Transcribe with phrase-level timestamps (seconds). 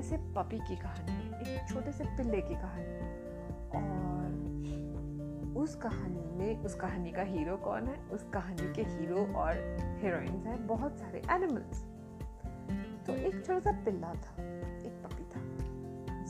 [0.00, 2.94] प्यारे से पपी की कहानी है एक छोटे से पिल्ले की कहानी।
[3.70, 4.28] और
[5.56, 7.96] उस कहानी में, उस कहानी का हीरो कौन है?
[8.08, 9.52] उस कहानी के हीरो और
[10.02, 11.84] हीरोइंस हैं बहुत सारे एनिमल्स
[13.06, 14.42] तो एक छोटा सा पिल्ला था,
[14.80, 15.40] एक पपी था।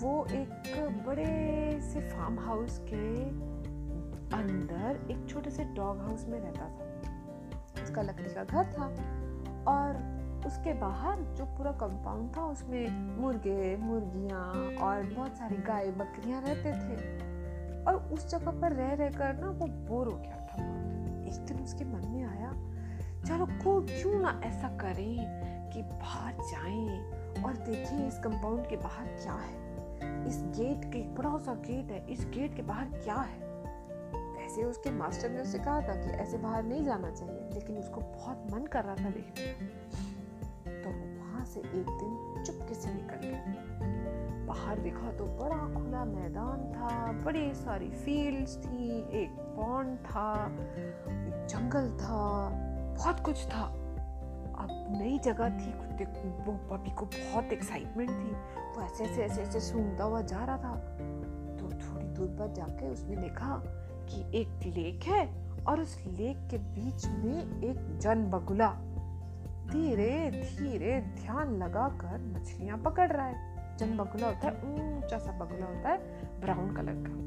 [0.02, 3.24] वो एक बड़े से फार्म हाउस के
[4.36, 8.86] अंदर एक छोटे से डॉग हाउस में रहता था। उसका लकड़ी का घर था
[9.68, 14.44] और उसके बाहर जो पूरा कंपाउंड था, उसमें मुर्गे, मुर्गियाँ
[14.76, 17.30] और बहुत सारी गाय बकरियाँ रहते थे।
[17.84, 20.64] और उस जगह पर रह रह कर ना वो बोर हो गया था
[21.26, 22.50] एक दिन उसके मन में आया,
[23.26, 25.16] चलो को क्यों ना ऐसा करें
[25.70, 29.58] कि बाहर जाएँ और देखें इस कंपाउंड के बाहर क्या है?
[30.26, 33.38] इस गेट के बड़ा सा गेट है, इस गेट के बाहर क्या है?
[34.14, 38.00] वैसे उसके मास्टर ने उसे कहा था कि ऐसे बाहर नहीं जाना चाहिए, लेकिन उसको
[38.00, 40.09] बहुत मन कर रहा था देखने
[41.44, 47.54] से एक दिन चुपके से निकल गए। बाहर देखा तो बड़ा खुला मैदान था, बड़ी
[47.54, 50.46] सारी फील्ड्स थी, एक पॉन्ड था,
[51.08, 52.50] एक जंगल था,
[52.96, 53.62] बहुत कुछ था।
[54.58, 58.32] अब नई जगह थी कुत्ते वो पपी को बहुत एक्साइटमेंट थी।
[58.76, 60.74] वो ऐसे ऐसे ऐसे ऐसे सूंघता हुआ जा रहा था।
[61.56, 63.62] तो थोड़ी दूर पर जाके उसने देखा
[64.10, 68.68] कि एक लेक है और उस लेक के बीच में एक जन बगुला
[69.70, 75.66] धीरे धीरे ध्यान लगाकर मछलियाँ पकड़ रहा है। जन बगुला होता है ऊँचा सा बगुला
[75.66, 75.98] होता है
[76.40, 77.20] ब्राउन कलर का।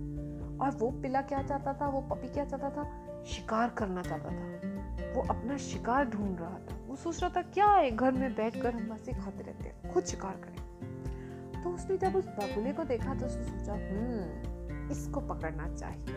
[0.65, 3.07] और वो पिला क्या चाहता था वो पपी क्या चाहता था?
[3.23, 7.67] शिकार करना चाहता था। वो अपना शिकार ढूंढ रहा था। वो सोच रहा था क्या
[7.67, 12.15] है घर में बैठकर हम बस खाते रहते हैं खुद शिकार करें। तो उसने जब
[12.15, 16.15] उस बगुले को देखा तो उसने सोचा हम्म इसको पकड़ना चाहिए।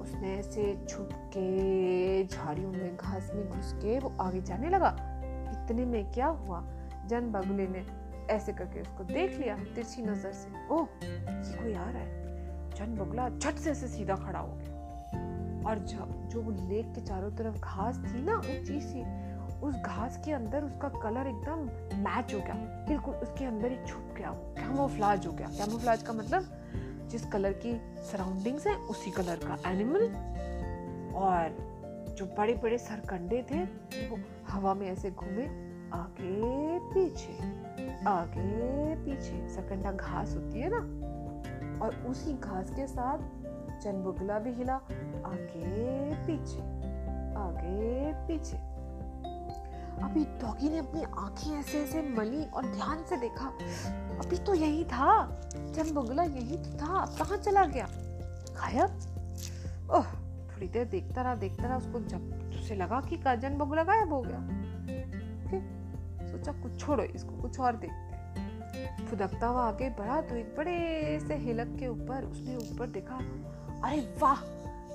[0.00, 5.11] उसने ऐसे छुप के झाड़ियों में घास में घुस के वो आगे जाने लगा।
[5.64, 6.62] इतने में क्या हुआ?
[7.06, 7.84] जन बगुले ने
[8.30, 12.20] ऐसे करके उसको देख लिया तिरछी नज़र से। ओह ये कोई आ रहा है।
[12.74, 17.30] जन बगुला झट से ऐसे सीधा खड़ा हो गया। और जो, वो लेक के चारों
[17.30, 19.02] तरफ़ घास थी ना ऊँची सी
[19.62, 21.58] उस घास के अंदर उसका कलर एकदम
[21.98, 22.54] मैच हो गया।
[22.88, 26.48] बिल्कुल उसके अंदर ही छुप गया कैमोफ्लाज हो गया। कैमोफ्लाज का मतलब
[27.10, 30.06] जिस कलर की सराउंडिंग्स है उसी कलर का एनिमल।
[31.14, 31.71] और
[32.14, 33.62] जो बड़े बड़े सरकंडे थे,
[34.08, 34.18] वो
[34.48, 35.46] हवा में ऐसे घूमे,
[35.96, 37.62] आगे पीछे
[38.06, 41.12] आगे पीछे। सरकंडा घास होती है ना?
[41.84, 43.18] और उसी घास के साथ
[43.80, 44.74] चनबुगला भी हिला,
[45.26, 46.58] आगे पीछे
[47.38, 48.56] आगे पीछे।
[50.02, 53.46] अभी डॉगी ने अपनी आँखें ऐसे ऐसे मली और ध्यान से देखा।
[54.26, 57.88] अभी तो यही था। चनबुगला यही तो था। कहाँ चला गया?
[58.50, 59.00] गायब?
[59.90, 60.21] ओह!
[60.62, 64.20] थोड़ी देर देखता रहा देखता रहा, उसको जब उसे लगा कि काजन बगुला गायब हो
[64.22, 64.40] गया
[65.50, 71.18] फिर सोचा कुछ छोड़ो, इसको कुछ और देखते फुदकता हुआ आगे बढ़ा तो एक बड़े
[71.26, 73.16] से हिलक के ऊपर, उसने ऊपर देखा,
[73.84, 74.42] अरे वाह!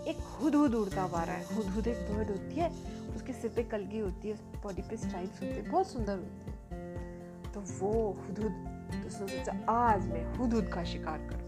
[0.09, 2.69] एक हुद हुद उड़ता हुआ रहा है। हुद हुद एक बर्ड होती है,
[3.15, 7.51] उसके सिर पे कलगी होती है बॉडी पे स्ट्राइप्स होते हैं, बहुत सुंदर होती है।
[7.53, 7.91] तो वो
[8.21, 11.45] हुद हुद तो उसने सोचा, आज मैं हुद हुद का शिकार करूँ।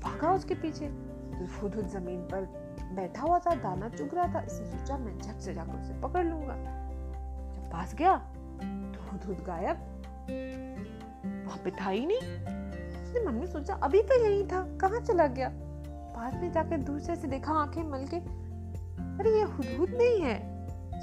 [0.00, 4.40] भागा उसके पीछे तो हुद हुद ज़मीन पर बैठा हुआ था दाना चुग रहा था
[4.40, 6.54] इसने सोचा मैं झट से जाकर उसे पकड़ लूँगा
[7.54, 8.16] जब पास गया
[8.94, 9.76] तो हुद गायब
[11.46, 12.20] वहाँ पे था ही नहीं
[13.02, 15.50] उसने मन में सोचा अभी तो यही था कहाँ चला गया
[16.14, 18.16] पास में जाकर दूर से देखा आँखें मल के
[19.20, 20.36] अरे ये हुदहुद नहीं है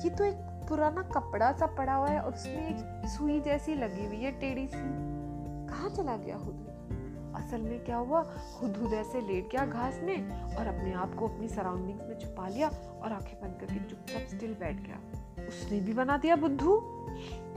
[0.03, 0.35] ये तो एक
[0.69, 4.67] पुराना कपड़ा सा पड़ा हुआ है और उसमें एक सुई जैसी लगी हुई है टेढ़ी
[4.67, 4.79] सी
[5.69, 6.74] कहाँ चला गया हुदहुद
[7.35, 8.21] असल में क्या हुआ?
[8.59, 12.47] खुद खुद ऐसे लेट गया घास में और अपने आप को अपनी सराउंडिंग्स में छुपा
[12.47, 12.67] लिया
[13.03, 14.99] और आँखें बंद करके चुपचाप स्टिल बैठ गया।
[15.47, 16.77] उसने भी बना दिया बुद्धू।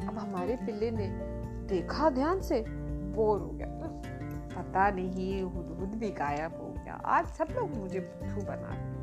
[0.08, 1.08] अब हमारे पिल्ले ने
[1.66, 2.64] देखा ध्यान से,
[3.14, 3.66] बोर हो गया।
[4.56, 8.98] पता नहीं, हुद भी गायब हो गया। आज सब लोग मुझे बुद्धू बना दिए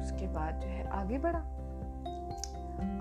[0.00, 1.38] उसके बाद जो है आगे बढ़ा।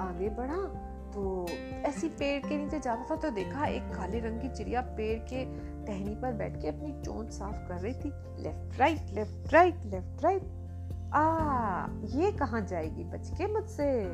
[0.03, 1.47] आगे बढ़ा तो
[1.85, 5.45] ऐसी पेड़ के नीचे जाता था तो देखा एक काले रंग की चिड़िया पेड़ के
[5.89, 8.11] टहनी पर बैठ के अपनी चोंच साफ़ कर रही थी।
[8.43, 10.41] Left right left right left right
[11.13, 13.03] आ, ये कहाँ जाएगी?
[13.03, 14.05] बच के मुझसे।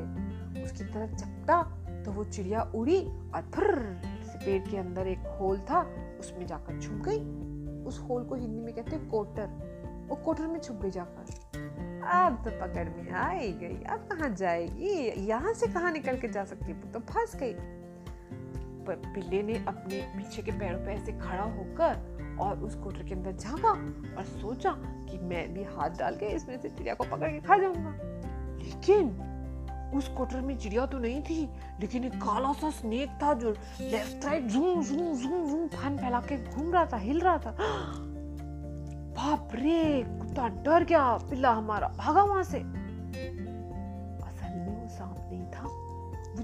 [0.62, 1.62] उसकी तरफ़ झपटा
[2.04, 3.74] तो वो चिड़िया उड़ी और फिर
[4.44, 5.80] पेड़ के अंदर एक होल था,
[6.20, 7.18] उसमें जाकर छुप गई।
[7.84, 9.46] उस होल को हिंदी में कहते हैं कोटर।
[10.08, 11.22] वो कोटर में छुप गई जाकर।
[12.04, 15.26] अब तो पकड़ में आ गई। अब कहाँ जाएगी?
[15.26, 16.92] यहाँ से कहाँ निकल के जा सकती है?
[16.92, 17.54] तो फंस गई।
[18.94, 23.32] पिल्ले ने अपने पीछे के पैरों पे ऐसे खड़ा होकर और उस कोटर के अंदर
[23.32, 23.70] झांका
[24.18, 27.56] और सोचा कि मैं भी हाथ डाल के इसमें से चिड़िया को पकड़ के खा
[27.56, 27.90] जाऊँगा।
[28.64, 29.32] लेकिन
[29.94, 31.48] उस कोटर में चिड़िया तो नहीं थी,
[31.80, 33.50] लेकिन एक काला सा स्नेक था जो
[33.80, 37.56] left right zoom zoom zoom zoom fun फैला के घूम रहा था, हिल रहा था।
[39.16, 42.85] बाप रे, कुत्ता डर गया, पिल्ला हमारा भागा वहाँ से।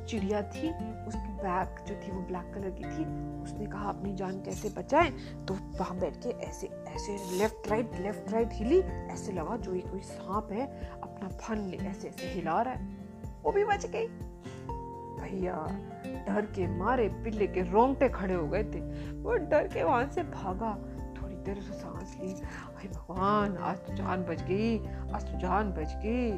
[0.08, 0.68] चिड़िया थी,
[1.06, 3.04] उसकी बैक जो थी वो ब्लैक कलर की थी,
[3.42, 5.10] उसने कहा, अपनी जान कैसे बचाए?
[5.48, 9.80] तो वहाँ बैठ के ऐसे ऐसे लेफ़्ट राइट लेफ़्ट राइट हिली, ऐसे लगा, जो ये
[9.80, 10.66] कोई सांप है,
[11.02, 12.96] अपना फन ले, ऐसे ऐसे हिला रहा है।
[13.42, 14.06] वो भी बच गई।
[15.12, 15.66] भैया,
[16.06, 18.80] डर के मारे पिल्ले के रोंगटे खड़े हो गए थे।
[19.12, 20.78] वो डर के वहाँ से भागा,
[21.22, 25.72] थोड़ी देर से सांस ली। अरे भगवान, आज तो जान बच गई, आज तो जान
[25.72, 26.32] बच गई।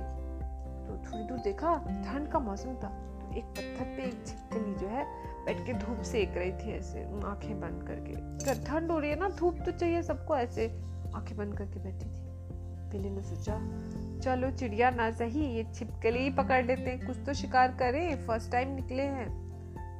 [0.86, 5.04] तो थोड़ी दूर देखा, ठंड का मौसम था। एक पत्थर पे एक छिपकली जो है
[5.44, 9.28] बैठ के धूप सेक रही थी ऐसे आँखें बंद करके। ठंड हो रही है ना,
[9.28, 10.68] धूप तो चाहिए सबको ऐसे।
[11.14, 12.24] आँखें बंद करके बैठी थी।
[12.90, 13.54] पिल्ले ने सोचा,
[14.20, 18.74] चलो चिड़िया ना सही, ये छिपकली पकड़ लेते हैं। कुछ तो शिकार करें फ़र्स्ट टाइम
[18.74, 19.44] निकले हैं।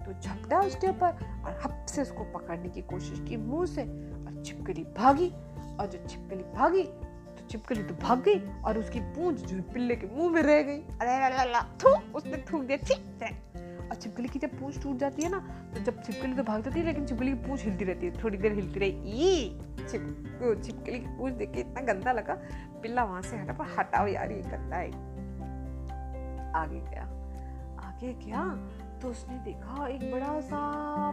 [0.04, 1.08] तो झपटा उसके ऊपर,
[1.46, 5.28] और हप से उसको पकड़ने की कोशिश की, मुँह से। और छिपकली भागी,
[5.81, 6.82] और जो छिपकली भागी
[7.54, 11.62] छिपकली तो भाग गई और उसकी पूंछ जो पिल्ले के मुँह में रह गई। अरे
[11.82, 13.02] थू, उसने थूक दिया, ठीक
[13.84, 15.38] और छिपकली की जब पूंछ टूट जाती है ना
[15.74, 18.38] तो जब छिपकली तो भाग जाती है, लेकिन छिपकली की पूंछ हिलती रहती है, थोड़ी
[18.38, 22.34] देर हिलती रही। छिप छिपकली की पूंछ देख के इतना गंदा लगा,
[22.82, 24.90] पिल्ला वहाँ से हटा, पर हटाओ यार, ये गंदा है।
[26.54, 27.04] आगे गया
[27.80, 28.42] आगे गया
[29.02, 30.60] तो उसने देखा एक बड़ा सा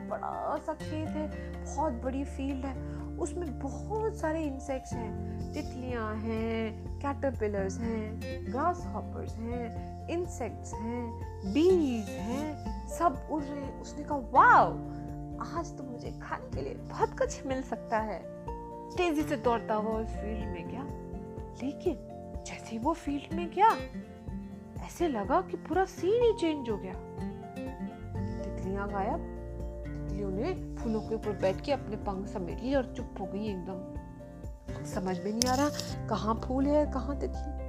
[0.08, 1.28] बड़ा सा खेत है,
[1.66, 2.76] बहुत बड़ी फ़ील्ड है
[3.22, 5.12] उसमें बहुत सारे इंसेक्ट्स हैं,
[5.54, 8.22] तितलियाँ हैं कैटरपिलर्स हैं
[8.52, 11.12] ग्रास हॉपर्स हैं इंसेक्ट्स हैं
[11.54, 16.74] बीज हैं, सब उड़ रहे हैं। उसने कहा वाह आज तो मुझे खाने के लिए
[16.74, 18.20] बहुत कुछ मिल सकता है।
[18.98, 20.84] तेज़ी से दौड़ता हुआ उस फ़ील्ड में गया।
[21.64, 23.70] लेकिन जैसे वो फ़ील्ड में गया,
[24.86, 26.94] ऐसे लगा कि पूरा सीन ही चेंज हो गया।
[28.44, 29.38] तितलियाँ गायब
[30.12, 33.48] तितलियों ने फूलों के ऊपर बैठ के अपने पंख समेट लिए और चुप हो गई
[33.48, 35.70] एकदम। समझ में नहीं आ रहा,
[36.08, 37.60] कहाँ फूल है, कहाँ तितली।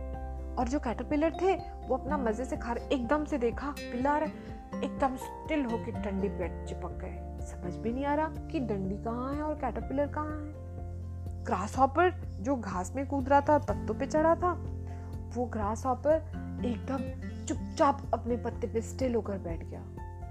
[0.55, 1.55] और जो कैटरपिलर थे,
[1.89, 6.67] वो अपना मज़े से खा रहे एकदम से देखा पिल्लार एकदम स्टिल होके डंडी पे
[6.67, 11.45] चिपक गए। समझ भी नहीं आ रहा कि डंडी कहाँ है और कैटरपिलर कहाँ है।
[11.45, 12.11] ग्रास हॉपर
[12.41, 14.53] जो घास में कूद रहा था, पत्तों पे चढ़ा था,
[15.35, 16.15] वो ग्रास हॉपर
[16.65, 16.99] एकदम
[17.47, 19.81] चुपचाप अपने पत्ते पे स्टिल होकर बैठ गया।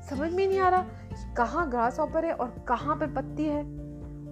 [0.10, 3.62] समझ में नहीं आ रहा कि कहाँ ग्रास हॉपर है और कहाँ पे पत्ती है।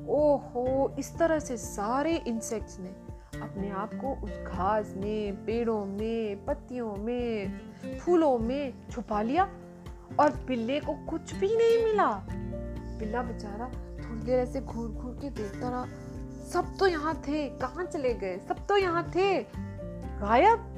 [0.10, 2.90] ओहो, इस तरह से सारे इंसेक्ट्स ने
[3.42, 7.60] अपने आप को उस घास में, पेड़ों में, पत्तियों में,
[8.00, 9.44] फूलों में छुपा लिया
[10.20, 12.08] और पिल्ले को कुछ भी नहीं मिला।
[13.00, 13.66] पिल्ला बेचारा
[14.00, 15.86] थोड़ी देर ऐसे घूर घूर के देखता रहा,
[16.54, 18.38] सब तो यहाँ थे, कहाँ चले गए?
[18.38, 19.44] सब तो यहाँ थे।
[20.20, 20.69] गायब।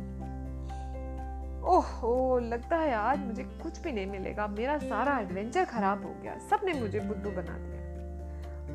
[1.63, 6.37] ओहो, लगता है आज मुझे कुछ भी नहीं मिलेगा। मेरा सारा एडवेंचर खराब हो गया।
[6.37, 7.81] सबने मुझे बुद्धू बना दिया।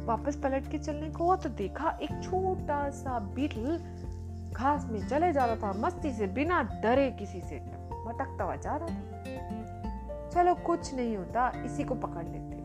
[0.04, 3.78] वापस पलट के चलने को तो देखा एक छोटा सा बीटल
[4.52, 7.56] घास में चले जा रहा था, मस्ती से, बिना डरे किसी से।
[8.04, 9.22] भटकता हुआ जा रहा था।
[10.28, 12.56] चलो, कुछ नहीं होता, इसी को पकड़ लेते।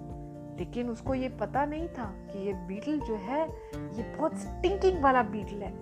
[0.58, 5.24] लेकिन उसको ये पता नहीं था कि ये बीटल जो है, ये बहुत स्टिंकिंग वाला
[5.24, 5.74] बीटल है।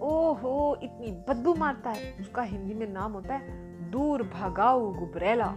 [0.00, 5.54] ओहो, इतनी बदबू मारता है। उसका हिंदी में नाम होता है दूर भगाओ गुबरेला।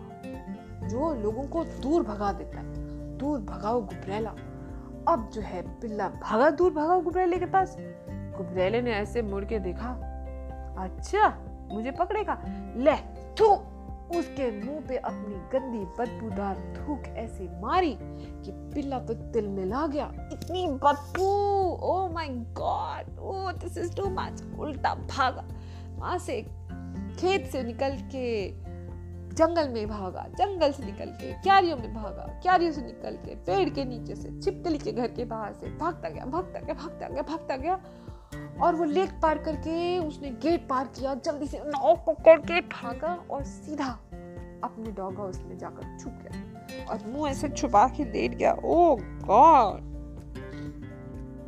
[0.83, 4.29] जो लोगों को दूर भगा देता है, दूर भगाओ गुबरेला।
[5.07, 7.75] अब जो है पिल्ला भागा दूर भागा गुबरेले के पास।
[8.09, 9.89] गुबरेले ने ऐसे मुड़ के देखा
[10.79, 11.27] अच्छा
[11.71, 12.37] मुझे पकड़ेगा।
[12.77, 12.95] ले
[13.37, 13.45] तू
[14.17, 19.87] उसके मुँह पे अपनी गंदी बदबूदार थूक ऐसे मारी कि पिल्ला तो तिल में ला
[19.87, 21.29] गया। इतनी बदबू!
[21.81, 25.43] ओ my God oh this is too much उल्टा भागा।
[25.97, 26.45] वहाँ से
[27.19, 28.49] खेत से निकल के
[29.35, 33.69] जंगल में भागा, जंगल से निकल के क्यारियों में भागा, क्यारियों से निकल के पेड़
[33.69, 37.21] के नीचे से, छिपकली के घर के बाहर से भागता गया भागता गया भागता गया
[37.21, 37.79] भागता गया
[38.63, 43.13] और वो लेक पार करके उसने गेट पार किया, जल्दी से नाव पकड़ के भागा
[43.31, 43.89] और सीधा
[44.63, 48.95] अपने डॉग हाउस में जाकर छुप गया और मुँह ऐसे छुपा के लेट गया। ओ
[48.95, 49.81] गॉड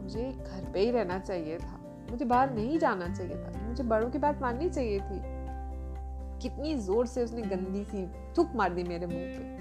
[0.01, 4.09] मुझे घर पे ही रहना चाहिए था। मुझे बाहर नहीं जाना चाहिए था। मुझे बड़ों
[4.09, 5.36] की बात माननी चाहिए थी।
[6.41, 8.05] कितनी ज़ोर से उसने गंदी सी
[8.37, 9.55] थूक मार दी मेरे मुँह पे।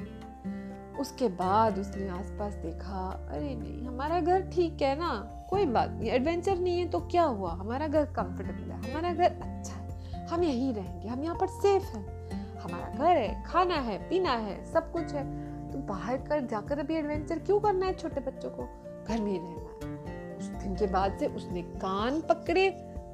[1.01, 5.09] उसके बाद उसने आसपास देखा, अरे नहीं, हमारा घर ठीक है ना,
[5.51, 7.51] कोई बात नहीं एडवेंचर नहीं है तो क्या हुआ?
[7.53, 11.97] हमारा घर कंफर्टेबल है, हमारा घर अच्छा है, हम यहीं रहेंगे, हम यहाँ पर सेफ़
[11.97, 12.15] हैं।
[12.59, 15.25] हमारा घर है, खाना है, पीना है, सब कुछ है।
[15.73, 18.63] तो बाहर कर, जाकर अभी एडवेंचर क्यों करना है छोटे बच्चों को?
[19.09, 22.69] घर में ही रहना है। उस दिन के बाद से उसने कान पकड़े,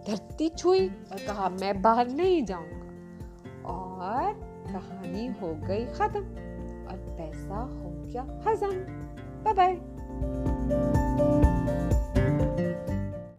[0.09, 2.82] धरती छुई और कहा, मैं बाहर नहीं जाऊँगा।
[4.03, 4.33] और
[4.67, 6.25] कहानी हो गई खत्म।
[6.91, 8.73] और पैसा हो गया हजम
[9.45, 9.75] बाय बाय